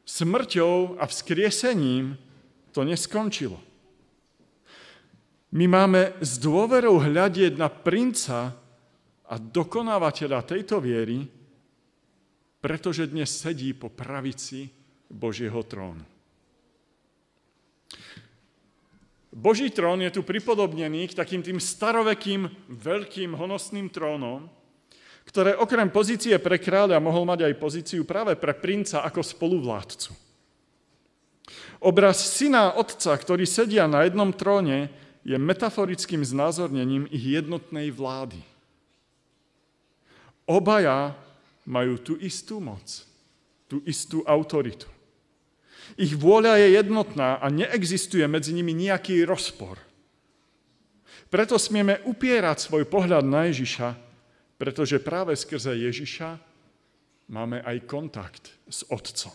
smrťou 0.08 0.98
a 0.98 1.06
vzkriesením 1.06 2.18
to 2.74 2.82
neskončilo. 2.82 3.60
My 5.50 5.66
máme 5.66 6.14
s 6.22 6.38
dôverou 6.38 7.02
hľadieť 7.02 7.58
na 7.58 7.70
princa 7.70 8.54
a 9.26 9.36
dokonávateľa 9.38 10.46
tejto 10.46 10.78
viery, 10.78 11.39
pretože 12.60 13.08
dnes 13.08 13.32
sedí 13.32 13.72
po 13.72 13.88
pravici 13.88 14.70
Božieho 15.08 15.64
trónu. 15.64 16.04
Boží 19.30 19.70
trón 19.70 20.02
je 20.02 20.12
tu 20.12 20.22
pripodobnený 20.26 21.14
k 21.14 21.18
takým 21.18 21.40
tým 21.40 21.62
starovekým, 21.62 22.50
veľkým, 22.68 23.38
honosným 23.38 23.88
trónom, 23.88 24.50
ktoré 25.30 25.54
okrem 25.54 25.94
pozície 25.94 26.34
pre 26.42 26.58
kráľa 26.58 26.98
mohol 26.98 27.30
mať 27.30 27.46
aj 27.46 27.62
pozíciu 27.62 28.02
práve 28.04 28.34
pre 28.34 28.58
princa 28.58 29.06
ako 29.06 29.22
spoluvládcu. 29.22 30.12
Obraz 31.80 32.20
syna 32.20 32.76
otca, 32.76 33.14
ktorí 33.14 33.46
sedia 33.46 33.86
na 33.86 34.04
jednom 34.04 34.34
tróne, 34.34 34.90
je 35.22 35.38
metaforickým 35.38 36.26
znázornením 36.26 37.06
ich 37.14 37.22
jednotnej 37.22 37.94
vlády. 37.94 38.42
Obaja 40.50 41.14
majú 41.70 42.02
tú 42.02 42.18
istú 42.18 42.58
moc, 42.58 43.06
tú 43.70 43.86
istú 43.86 44.26
autoritu. 44.26 44.90
Ich 45.94 46.18
vôľa 46.18 46.58
je 46.58 46.82
jednotná 46.82 47.38
a 47.38 47.46
neexistuje 47.54 48.26
medzi 48.26 48.54
nimi 48.58 48.74
nejaký 48.74 49.22
rozpor. 49.26 49.78
Preto 51.30 51.62
smieme 51.62 52.02
upierať 52.10 52.66
svoj 52.66 52.90
pohľad 52.90 53.22
na 53.22 53.46
Ježiša, 53.54 53.94
pretože 54.58 54.98
práve 54.98 55.38
skrze 55.38 55.78
Ježiša 55.78 56.42
máme 57.30 57.62
aj 57.62 57.86
kontakt 57.86 58.50
s 58.66 58.82
Otcom. 58.90 59.34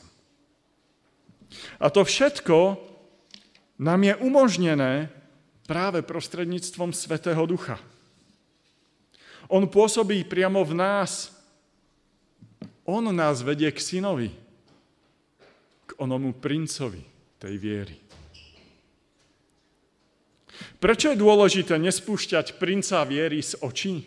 A 1.78 1.87
to 1.87 2.02
všetko 2.02 2.82
nám 3.78 4.00
je 4.02 4.14
umožnené 4.18 5.11
práve 5.70 6.02
prostredníctvom 6.02 6.90
Svetého 6.90 7.46
Ducha. 7.46 7.78
On 9.46 9.62
pôsobí 9.66 10.26
priamo 10.26 10.62
v 10.66 10.74
nás. 10.74 11.33
On 12.84 13.04
nás 13.08 13.40
vedie 13.40 13.72
k 13.72 13.80
synovi 13.80 14.28
onomu 15.98 16.34
princovi 16.34 17.00
tej 17.38 17.54
viery. 17.56 17.96
Prečo 20.78 21.10
je 21.12 21.18
dôležité 21.18 21.80
nespúšťať 21.80 22.60
princa 22.60 23.02
viery 23.08 23.40
z 23.40 23.58
očí? 23.64 24.04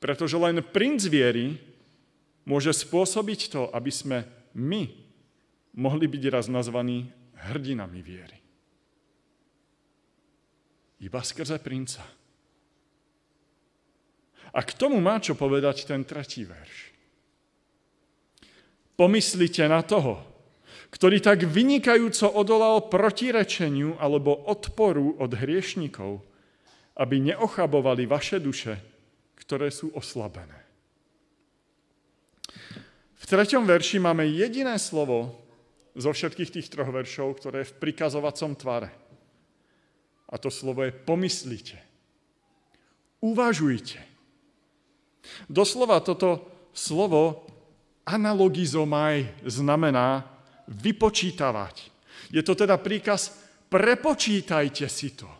Pretože 0.00 0.40
len 0.40 0.64
princ 0.64 1.04
viery 1.04 1.60
môže 2.48 2.72
spôsobiť 2.72 3.40
to, 3.52 3.62
aby 3.76 3.92
sme 3.92 4.18
my 4.56 4.88
mohli 5.76 6.08
byť 6.08 6.22
raz 6.32 6.48
nazvaní 6.48 7.12
hrdinami 7.36 8.00
viery. 8.00 8.38
Iba 11.00 11.20
skrze 11.24 11.60
princa. 11.60 12.19
A 14.50 14.60
k 14.66 14.74
tomu 14.74 14.98
má 14.98 15.22
čo 15.22 15.38
povedať 15.38 15.86
ten 15.86 16.02
tretí 16.02 16.42
verš. 16.42 16.90
Pomyslite 18.98 19.64
na 19.70 19.80
toho, 19.80 20.20
ktorý 20.90 21.22
tak 21.22 21.46
vynikajúco 21.46 22.34
odolal 22.34 22.90
protirečeniu 22.90 23.96
alebo 23.96 24.34
odporu 24.50 25.16
od 25.22 25.30
hriešnikov, 25.38 26.20
aby 26.98 27.32
neochabovali 27.32 28.04
vaše 28.10 28.42
duše, 28.42 28.74
ktoré 29.38 29.70
sú 29.70 29.94
oslabené. 29.94 30.58
V 33.20 33.24
treťom 33.24 33.62
verši 33.62 34.02
máme 34.02 34.26
jediné 34.26 34.74
slovo 34.82 35.38
zo 35.94 36.10
všetkých 36.10 36.50
tých 36.50 36.70
troch 36.74 36.90
veršov, 36.90 37.38
ktoré 37.38 37.62
je 37.62 37.70
v 37.70 37.78
prikazovacom 37.78 38.58
tvare. 38.58 38.90
A 40.30 40.34
to 40.38 40.50
slovo 40.50 40.82
je 40.82 40.92
pomyslite. 40.94 41.78
Uvažujte. 43.22 44.09
Doslova 45.46 46.00
toto 46.00 46.46
slovo 46.74 47.46
analogizomaj 48.06 49.46
znamená 49.46 50.26
vypočítavať. 50.70 51.90
Je 52.30 52.42
to 52.42 52.54
teda 52.54 52.78
príkaz 52.78 53.34
prepočítajte 53.70 54.86
si 54.90 55.14
to. 55.14 55.30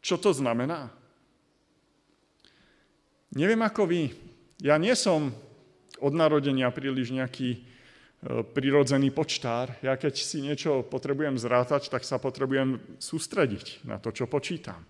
Čo 0.00 0.16
to 0.22 0.30
znamená? 0.32 0.88
Neviem 3.36 3.60
ako 3.60 3.84
vy. 3.90 4.02
Ja 4.62 4.80
nie 4.80 4.96
som 4.96 5.34
od 6.00 6.12
narodenia 6.14 6.72
príliš 6.72 7.12
nejaký 7.12 7.48
e, 7.52 7.60
prirodzený 8.54 9.12
počtár. 9.12 9.76
Ja 9.84 9.98
keď 9.98 10.14
si 10.16 10.40
niečo 10.40 10.86
potrebujem 10.86 11.36
zrátať, 11.36 11.92
tak 11.92 12.06
sa 12.06 12.16
potrebujem 12.16 12.80
sústrediť 12.96 13.84
na 13.84 14.00
to, 14.00 14.14
čo 14.14 14.24
počítam. 14.30 14.80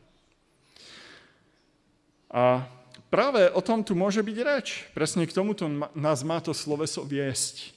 A 2.37 2.69
práve 3.09 3.49
o 3.49 3.65
tom 3.65 3.81
tu 3.81 3.97
môže 3.97 4.21
byť 4.21 4.39
reč. 4.45 4.85
Presne 4.93 5.25
k 5.25 5.33
tomuto 5.33 5.65
nás 5.97 6.21
má 6.21 6.37
to 6.45 6.53
sloveso 6.53 7.01
viesť. 7.01 7.73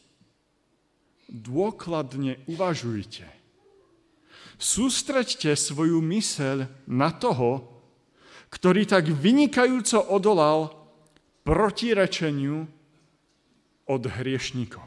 Dôkladne 1.31 2.43
uvažujte. 2.51 3.23
Sústreďte 4.59 5.55
svoju 5.55 6.03
myseľ 6.03 6.67
na 6.91 7.15
toho, 7.15 7.63
ktorý 8.51 8.83
tak 8.83 9.07
vynikajúco 9.07 10.11
odolal 10.11 10.75
protirečeniu 11.47 12.67
od 13.87 14.01
hriešnikov. 14.03 14.83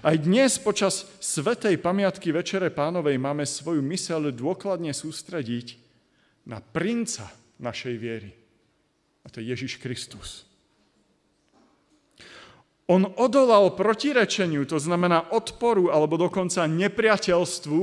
Aj 0.00 0.16
dnes 0.16 0.56
počas 0.56 1.04
svetej 1.20 1.76
pamiatky 1.76 2.32
Večere 2.32 2.72
pánovej 2.72 3.20
máme 3.20 3.44
svoju 3.44 3.84
myseľ 3.84 4.32
dôkladne 4.32 4.96
sústrediť 4.96 5.76
na 6.48 6.62
princa 6.62 7.41
našej 7.62 7.94
viery 7.96 8.30
a 9.22 9.30
to 9.30 9.38
je 9.38 9.54
Ježiš 9.54 9.78
Kristus. 9.78 10.44
On 12.90 13.06
odolal 13.16 13.72
protirečeniu, 13.72 14.66
to 14.66 14.76
znamená 14.76 15.30
odporu 15.30 15.94
alebo 15.94 16.18
dokonca 16.18 16.66
nepriateľstvu 16.66 17.82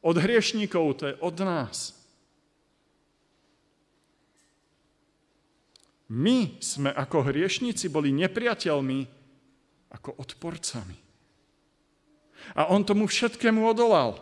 od 0.00 0.16
hriešníkov, 0.16 0.84
to 0.96 1.04
je 1.12 1.14
od 1.20 1.36
nás. 1.44 1.92
My 6.12 6.56
sme 6.60 6.92
ako 6.92 7.32
hriešníci 7.32 7.88
boli 7.88 8.12
nepriateľmi 8.12 9.00
ako 9.92 10.20
odporcami. 10.20 10.98
A 12.58 12.68
on 12.68 12.84
tomu 12.84 13.08
všetkému 13.08 13.64
odolal. 13.64 14.20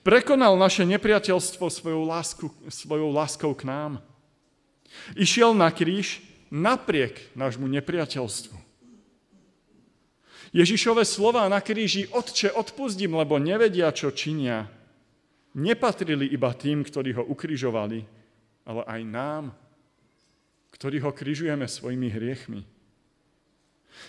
Prekonal 0.00 0.56
naše 0.56 0.86
nepriateľstvo 0.88 1.66
svojou, 1.70 2.04
lásku, 2.04 2.46
svojou 2.68 3.10
láskou 3.12 3.52
k 3.54 3.68
nám. 3.68 3.92
Išiel 5.14 5.54
na 5.54 5.70
kríž 5.70 6.22
napriek 6.50 7.32
nášmu 7.38 7.70
nepriateľstvu. 7.70 8.58
Ježišové 10.50 11.06
slova 11.06 11.46
na 11.46 11.62
kríži 11.62 12.10
Otče, 12.10 12.50
odpustím, 12.50 13.14
lebo 13.14 13.38
nevedia, 13.38 13.94
čo 13.94 14.10
činia, 14.10 14.66
nepatrili 15.54 16.26
iba 16.26 16.50
tým, 16.50 16.82
ktorí 16.82 17.14
ho 17.14 17.22
ukrižovali, 17.22 18.02
ale 18.66 18.82
aj 18.82 19.00
nám, 19.06 19.44
ktorí 20.74 20.98
ho 21.06 21.14
križujeme 21.14 21.70
svojimi 21.70 22.10
hriechmi. 22.10 22.62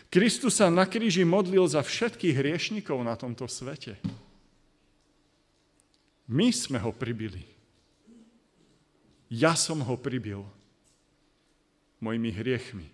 Kristus 0.10 0.58
sa 0.58 0.74
na 0.74 0.90
kríži 0.90 1.22
modlil 1.22 1.68
za 1.70 1.86
všetkých 1.86 2.36
hriešnikov 2.42 2.98
na 3.06 3.14
tomto 3.14 3.46
svete. 3.46 4.02
My 6.32 6.48
sme 6.56 6.80
ho 6.80 6.96
pribili. 6.96 7.44
Ja 9.28 9.52
som 9.60 9.84
ho 9.84 10.00
pribil 10.00 10.48
mojimi 12.00 12.32
hriechmi. 12.32 12.88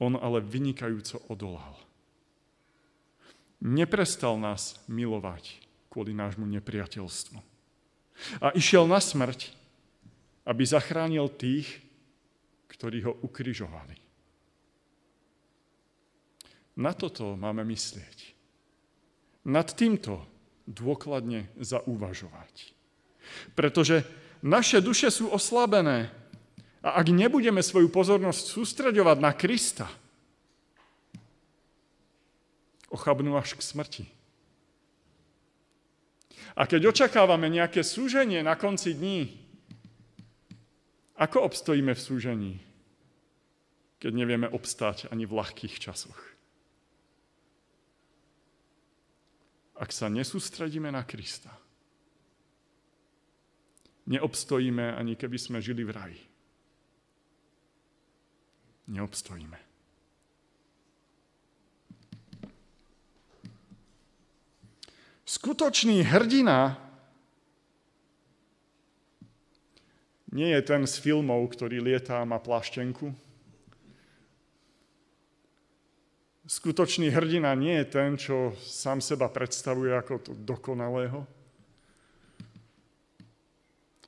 On 0.00 0.16
ale 0.16 0.40
vynikajúco 0.40 1.20
odolal. 1.28 1.76
Neprestal 3.62 4.40
nás 4.40 4.80
milovať 4.88 5.60
kvôli 5.92 6.16
nášmu 6.16 6.48
nepriateľstvu. 6.48 7.38
A 8.40 8.50
išiel 8.56 8.88
na 8.88 8.98
smrť, 8.98 9.52
aby 10.48 10.62
zachránil 10.64 11.28
tých, 11.36 11.68
ktorí 12.72 13.04
ho 13.04 13.12
ukrižovali. 13.22 14.00
Na 16.80 16.96
toto 16.96 17.36
máme 17.36 17.62
myslieť. 17.68 18.31
Nad 19.42 19.74
týmto 19.74 20.22
dôkladne 20.70 21.50
zauvažovať. 21.58 22.74
Pretože 23.58 24.06
naše 24.42 24.78
duše 24.78 25.10
sú 25.10 25.30
oslabené 25.30 26.10
a 26.82 26.98
ak 26.98 27.14
nebudeme 27.14 27.62
svoju 27.62 27.90
pozornosť 27.90 28.42
sústreďovať 28.58 29.18
na 29.22 29.30
Krista, 29.34 29.86
ochabnú 32.90 33.38
až 33.38 33.54
k 33.56 33.62
smrti. 33.62 34.04
A 36.52 36.68
keď 36.68 36.92
očakávame 36.92 37.48
nejaké 37.48 37.80
súženie 37.80 38.44
na 38.44 38.58
konci 38.58 38.92
dní, 38.92 39.32
ako 41.16 41.48
obstojíme 41.48 41.96
v 41.96 42.02
súžení, 42.02 42.52
keď 44.02 44.12
nevieme 44.12 44.50
obstáť 44.50 45.08
ani 45.08 45.24
v 45.24 45.38
ľahkých 45.38 45.78
časoch? 45.80 46.31
Ak 49.82 49.90
sa 49.90 50.06
nesústredíme 50.06 50.94
na 50.94 51.02
Krista, 51.02 51.50
neobstojíme 54.06 54.94
ani 54.94 55.18
keby 55.18 55.34
sme 55.42 55.58
žili 55.58 55.82
v 55.82 55.90
raji. 55.90 56.22
Neobstojíme. 58.94 59.58
Skutočný 65.26 66.06
hrdina 66.06 66.78
nie 70.30 70.46
je 70.54 70.62
ten 70.62 70.86
z 70.86 70.94
filmov, 71.02 71.50
ktorý 71.58 71.82
lietá 71.82 72.22
a 72.22 72.28
má 72.28 72.38
pláštenku. 72.38 73.10
Skutočný 76.42 77.14
hrdina 77.14 77.54
nie 77.54 77.78
je 77.82 77.86
ten, 77.86 78.18
čo 78.18 78.50
sám 78.58 78.98
seba 78.98 79.30
predstavuje 79.30 79.94
ako 79.94 80.14
to 80.18 80.32
dokonalého. 80.34 81.22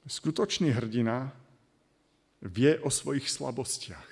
Skutočný 0.04 0.74
hrdina 0.74 1.30
vie 2.42 2.76
o 2.82 2.90
svojich 2.90 3.30
slabostiach. 3.30 4.10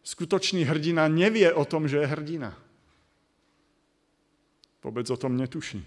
Skutočný 0.00 0.64
hrdina 0.64 1.06
nevie 1.06 1.52
o 1.52 1.62
tom, 1.68 1.84
že 1.86 2.02
je 2.02 2.08
hrdina. 2.08 2.56
Vôbec 4.80 5.04
o 5.12 5.20
tom 5.20 5.36
netuší. 5.36 5.84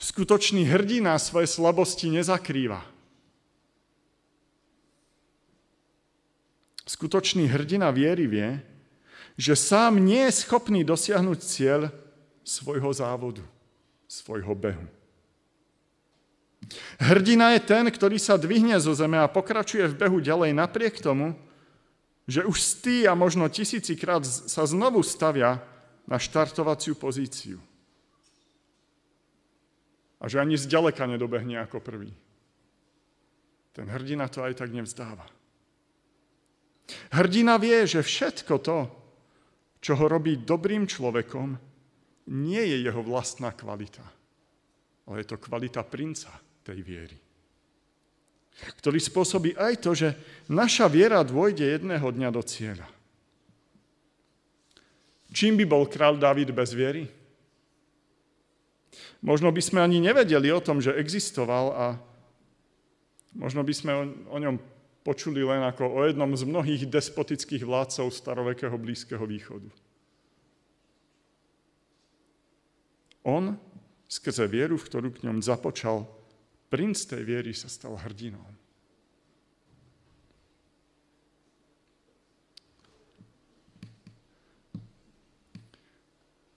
Skutočný 0.00 0.64
hrdina 0.64 1.20
svoje 1.20 1.44
slabosti 1.44 2.08
nezakrýva. 2.08 2.95
Skutočný 6.86 7.50
hrdina 7.50 7.90
viery 7.90 8.30
vie, 8.30 8.62
že 9.34 9.58
sám 9.58 9.98
nie 9.98 10.22
je 10.30 10.46
schopný 10.46 10.86
dosiahnuť 10.86 11.38
cieľ 11.42 11.90
svojho 12.46 12.88
závodu, 12.94 13.42
svojho 14.06 14.54
behu. 14.54 14.86
Hrdina 17.02 17.58
je 17.58 17.60
ten, 17.62 17.84
ktorý 17.86 18.16
sa 18.16 18.38
dvihne 18.38 18.78
zo 18.78 18.94
zeme 18.94 19.18
a 19.18 19.30
pokračuje 19.30 19.86
v 19.92 19.98
behu 19.98 20.18
ďalej 20.22 20.54
napriek 20.54 21.02
tomu, 21.02 21.34
že 22.26 22.42
už 22.42 22.58
stý 22.58 23.06
a 23.06 23.14
možno 23.14 23.46
tisícikrát 23.46 24.26
sa 24.26 24.66
znovu 24.66 25.02
stavia 25.02 25.62
na 26.06 26.18
štartovaciu 26.18 26.98
pozíciu. 26.98 27.58
A 30.18 30.26
že 30.26 30.42
ani 30.42 30.58
zďaleka 30.58 31.06
nedobehne 31.06 31.60
ako 31.60 31.78
prvý. 31.78 32.10
Ten 33.76 33.86
hrdina 33.86 34.26
to 34.26 34.42
aj 34.42 34.58
tak 34.58 34.72
nevzdáva. 34.72 35.35
Hrdina 37.10 37.58
vie, 37.58 37.82
že 37.86 38.04
všetko 38.04 38.54
to, 38.62 38.78
čo 39.82 39.92
ho 39.98 40.06
robí 40.06 40.42
dobrým 40.42 40.86
človekom, 40.86 41.58
nie 42.30 42.62
je 42.62 42.86
jeho 42.86 43.02
vlastná 43.06 43.54
kvalita, 43.54 44.02
ale 45.06 45.22
je 45.22 45.26
to 45.30 45.36
kvalita 45.38 45.82
princa 45.86 46.30
tej 46.66 46.82
viery 46.82 47.16
ktorý 48.56 48.96
spôsobí 48.96 49.52
aj 49.52 49.84
to, 49.84 49.92
že 49.92 50.16
naša 50.48 50.88
viera 50.88 51.20
dôjde 51.20 51.76
jedného 51.76 52.08
dňa 52.08 52.28
do 52.32 52.40
cieľa. 52.40 52.88
Čím 55.28 55.60
by 55.60 55.64
bol 55.68 55.84
král 55.84 56.16
David 56.16 56.56
bez 56.56 56.72
viery? 56.72 57.04
Možno 59.20 59.52
by 59.52 59.60
sme 59.60 59.84
ani 59.84 60.00
nevedeli 60.00 60.48
o 60.48 60.64
tom, 60.64 60.80
že 60.80 60.96
existoval 60.96 61.66
a 61.76 61.86
možno 63.36 63.60
by 63.60 63.74
sme 63.76 63.92
o 64.32 64.38
ňom 64.40 64.56
počuli 65.06 65.46
len 65.46 65.62
ako 65.62 65.86
o 65.86 66.00
jednom 66.02 66.34
z 66.34 66.42
mnohých 66.42 66.90
despotických 66.90 67.62
vládcov 67.62 68.10
starovekého 68.10 68.74
Blízkeho 68.74 69.22
východu. 69.22 69.70
On 73.22 73.54
skrze 74.10 74.50
vieru, 74.50 74.74
v 74.74 74.86
ktorú 74.90 75.08
k 75.14 75.22
ňom 75.30 75.38
započal, 75.38 76.10
princ 76.66 76.98
tej 77.06 77.22
viery 77.22 77.54
sa 77.54 77.70
stal 77.70 77.94
hrdinou. 78.02 78.42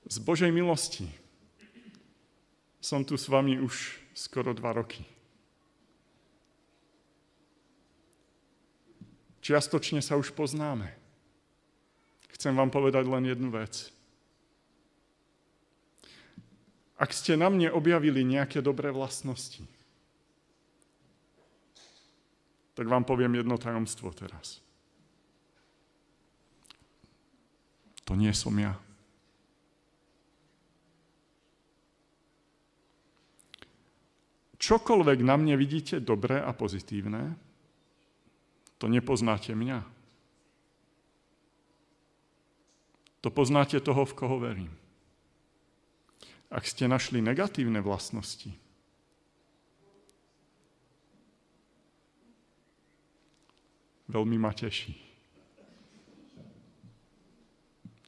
Z 0.10 0.18
Božej 0.26 0.50
milosti 0.50 1.06
som 2.82 3.06
tu 3.06 3.14
s 3.14 3.30
vami 3.30 3.62
už 3.62 4.02
skoro 4.18 4.58
dva 4.58 4.74
roky. 4.74 5.06
Čiastočne 9.50 9.98
sa 10.06 10.14
už 10.14 10.30
poznáme. 10.38 10.94
Chcem 12.38 12.54
vám 12.54 12.70
povedať 12.70 13.10
len 13.10 13.26
jednu 13.26 13.50
vec. 13.50 13.90
Ak 17.02 17.10
ste 17.10 17.34
na 17.34 17.50
mne 17.50 17.74
objavili 17.74 18.22
nejaké 18.22 18.62
dobré 18.62 18.94
vlastnosti, 18.94 19.66
tak 22.78 22.86
vám 22.86 23.02
poviem 23.10 23.42
jedno 23.42 23.58
tajomstvo 23.58 24.14
teraz. 24.14 24.62
To 28.06 28.14
nie 28.14 28.30
som 28.38 28.54
ja. 28.54 28.78
čokoľvek 34.60 35.26
na 35.26 35.40
mne 35.40 35.56
vidíte 35.58 35.98
dobré 35.98 36.38
a 36.38 36.54
pozitívne, 36.54 37.34
to 38.80 38.88
nepoznáte 38.88 39.52
mňa. 39.52 39.84
To 43.20 43.28
poznáte 43.28 43.76
toho, 43.84 44.08
v 44.08 44.16
koho 44.16 44.40
verím. 44.40 44.72
Ak 46.48 46.64
ste 46.64 46.88
našli 46.88 47.20
negatívne 47.20 47.84
vlastnosti, 47.84 48.50
veľmi 54.10 54.40
ma 54.40 54.56
teší. 54.56 54.98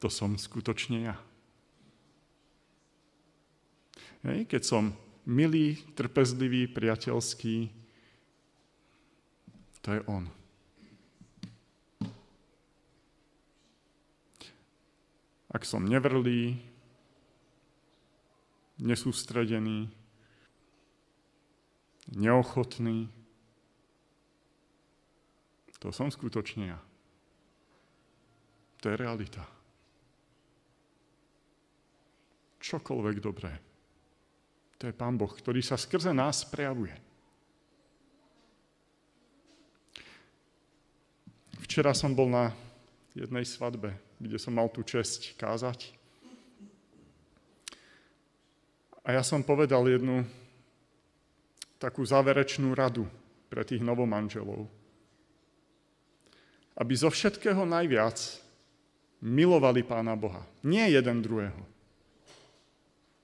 To 0.02 0.10
som 0.10 0.34
skutočne 0.34 1.14
ja. 1.14 1.16
Hej, 4.26 4.50
keď 4.50 4.62
som 4.66 4.84
milý, 5.30 5.78
trpezlivý, 5.94 6.66
priateľský. 6.74 7.70
To 9.86 9.90
je 9.94 10.02
on. 10.10 10.41
ak 15.52 15.68
som 15.68 15.84
nevrlý, 15.84 16.56
nesústredený, 18.80 19.92
neochotný, 22.16 23.12
to 25.82 25.90
som 25.90 26.14
skutočne 26.14 26.72
ja. 26.72 26.80
To 28.82 28.90
je 28.90 28.96
realita. 28.98 29.42
Čokoľvek 32.62 33.18
dobré. 33.18 33.52
To 34.78 34.90
je 34.90 34.94
Pán 34.94 35.18
Boh, 35.18 35.30
ktorý 35.30 35.62
sa 35.62 35.78
skrze 35.78 36.14
nás 36.14 36.46
prejavuje. 36.46 36.94
Včera 41.66 41.94
som 41.94 42.14
bol 42.14 42.30
na 42.30 42.54
jednej 43.14 43.46
svadbe 43.46 44.11
kde 44.22 44.38
som 44.38 44.54
mal 44.54 44.70
tú 44.70 44.86
česť 44.86 45.34
kázať. 45.34 45.98
A 49.02 49.18
ja 49.18 49.26
som 49.26 49.42
povedal 49.42 49.82
jednu 49.90 50.22
takú 51.82 52.06
záverečnú 52.06 52.78
radu 52.78 53.10
pre 53.50 53.66
tých 53.66 53.82
novomanželov. 53.82 54.70
Aby 56.78 56.94
zo 56.94 57.10
všetkého 57.10 57.66
najviac 57.66 58.16
milovali 59.26 59.82
Pána 59.82 60.14
Boha. 60.14 60.46
Nie 60.62 60.94
jeden 60.94 61.26
druhého, 61.26 61.62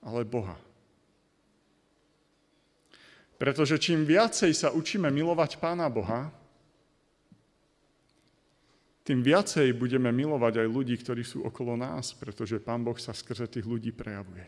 ale 0.02 0.26
Boha. 0.26 0.58
Pretože 3.38 3.78
čím 3.78 4.02
viacej 4.02 4.50
sa 4.58 4.74
učíme 4.74 5.14
milovať 5.14 5.62
Pána 5.62 5.86
Boha, 5.94 6.34
tým 9.08 9.24
viacej 9.24 9.72
budeme 9.72 10.12
milovať 10.12 10.60
aj 10.60 10.68
ľudí, 10.68 11.00
ktorí 11.00 11.24
sú 11.24 11.48
okolo 11.48 11.80
nás, 11.80 12.12
pretože 12.12 12.60
Pán 12.60 12.84
Boh 12.84 13.00
sa 13.00 13.16
skrze 13.16 13.48
tých 13.48 13.64
ľudí 13.64 13.96
prejavuje. 13.96 14.44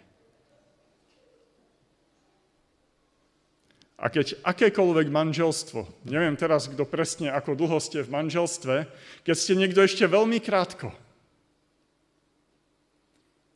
A 4.00 4.12
keď 4.12 4.36
akékoľvek 4.44 5.08
manželstvo, 5.08 6.04
neviem 6.08 6.36
teraz, 6.36 6.68
kto 6.68 6.84
presne, 6.84 7.32
ako 7.32 7.56
dlho 7.56 7.80
ste 7.80 8.04
v 8.04 8.12
manželstve, 8.12 8.76
keď 9.24 9.36
ste 9.36 9.56
niekto 9.56 9.80
ešte 9.80 10.04
veľmi 10.08 10.44
krátko, 10.44 10.92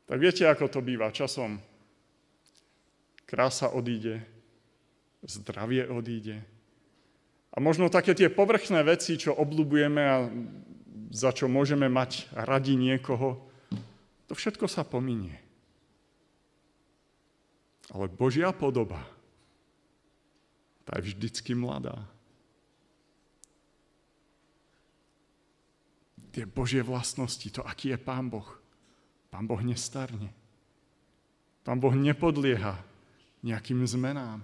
tak 0.07 0.17
viete, 0.19 0.47
ako 0.47 0.71
to 0.71 0.79
býva 0.83 1.11
časom. 1.11 1.59
Krása 3.27 3.71
odíde, 3.75 4.23
zdravie 5.23 5.87
odíde. 5.87 6.43
A 7.55 7.59
možno 7.63 7.91
také 7.91 8.15
tie 8.15 8.27
povrchné 8.27 8.83
veci, 8.83 9.15
čo 9.15 9.35
obľubujeme 9.35 10.03
a 10.03 10.27
za 11.13 11.29
čo 11.29 11.45
môžeme 11.45 11.85
mať 11.85 12.25
radi 12.33 12.73
niekoho, 12.73 13.37
to 14.25 14.33
všetko 14.33 14.65
sa 14.65 14.81
pominie. 14.81 15.37
Ale 17.93 18.09
Božia 18.09 18.49
podoba, 18.49 19.05
tá 20.89 20.97
je 20.97 21.13
vždycky 21.13 21.53
mladá. 21.53 22.01
Tie 26.33 26.49
Božie 26.49 26.81
vlastnosti, 26.81 27.45
to 27.45 27.61
aký 27.61 27.93
je 27.93 27.99
Pán 28.01 28.25
Boh. 28.33 28.49
Pán 29.29 29.45
Boh 29.45 29.61
nestarne. 29.61 30.33
Pán 31.61 31.77
Boh 31.77 31.93
nepodlieha 31.93 32.81
nejakým 33.45 33.85
zmenám. 33.85 34.41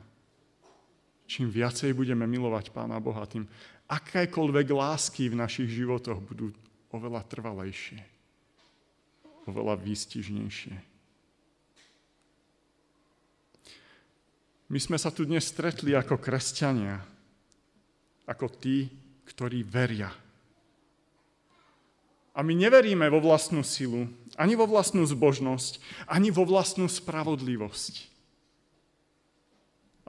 Čím 1.25 1.49
viacej 1.49 1.97
budeme 1.97 2.29
milovať 2.29 2.69
Pána 2.69 3.01
Boha, 3.01 3.25
tým 3.25 3.49
akékoľvek 3.89 4.67
lásky 4.69 5.27
v 5.27 5.39
našich 5.41 5.69
životoch 5.73 6.21
budú 6.21 6.53
oveľa 6.93 7.25
trvalejšie, 7.25 7.99
oveľa 9.49 9.75
výstižnejšie. 9.81 10.75
My 14.69 14.77
sme 14.77 15.01
sa 15.01 15.09
tu 15.09 15.25
dnes 15.25 15.41
stretli 15.41 15.97
ako 15.97 16.21
kresťania, 16.21 17.01
ako 18.29 18.45
tí, 18.53 18.85
ktorí 19.25 19.65
veria. 19.65 20.13
A 22.37 22.45
my 22.45 22.53
neveríme 22.53 23.09
vo 23.09 23.17
vlastnú 23.17 23.65
silu, 23.65 24.05
ani 24.37 24.53
vo 24.53 24.69
vlastnú 24.69 25.01
zbožnosť, 25.09 25.81
ani 26.05 26.29
vo 26.29 26.45
vlastnú 26.45 26.85
spravodlivosť 26.85 28.09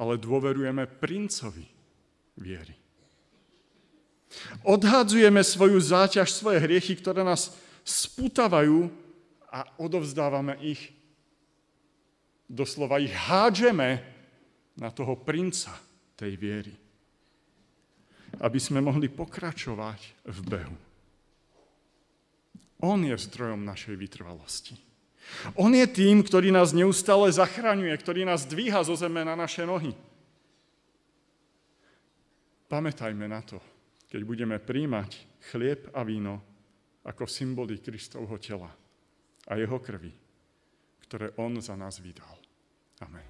ale 0.00 0.16
dôverujeme 0.16 0.88
princovi 0.88 1.68
viery. 2.40 2.79
Odhadzujeme 4.62 5.42
svoju 5.42 5.78
záťaž, 5.82 6.30
svoje 6.30 6.62
hriechy, 6.62 6.94
ktoré 6.94 7.26
nás 7.26 7.50
sputavajú 7.82 8.86
a 9.50 9.66
odovzdávame 9.80 10.54
ich. 10.62 10.94
Doslova 12.46 13.02
ich 13.02 13.14
hádžeme 13.14 14.02
na 14.78 14.90
toho 14.90 15.18
princa 15.18 15.74
tej 16.14 16.38
viery. 16.38 16.74
Aby 18.38 18.58
sme 18.62 18.78
mohli 18.78 19.10
pokračovať 19.10 20.00
v 20.30 20.38
behu. 20.46 20.78
On 22.80 22.96
je 23.02 23.12
zdrojom 23.12 23.66
našej 23.66 23.98
vytrvalosti. 23.98 24.78
On 25.54 25.70
je 25.70 25.86
tým, 25.86 26.24
ktorý 26.24 26.50
nás 26.50 26.74
neustále 26.74 27.30
zachraňuje, 27.30 27.92
ktorý 27.94 28.26
nás 28.26 28.48
dvíha 28.48 28.82
zo 28.82 28.96
zeme 28.96 29.22
na 29.22 29.36
naše 29.36 29.62
nohy. 29.62 29.94
Pamätajme 32.70 33.26
na 33.26 33.42
to, 33.42 33.58
keď 34.10 34.20
budeme 34.26 34.58
príjmať 34.58 35.10
chlieb 35.54 35.86
a 35.94 36.02
víno 36.02 36.42
ako 37.06 37.30
symboly 37.30 37.78
Kristovho 37.78 38.36
tela 38.42 38.68
a 39.46 39.52
jeho 39.54 39.78
krvi, 39.78 40.12
ktoré 41.06 41.32
on 41.38 41.62
za 41.62 41.78
nás 41.78 42.02
vydal. 42.02 42.34
Amen. 43.00 43.29